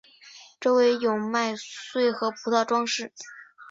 [0.59, 3.13] 周围有麦穗和葡萄装饰。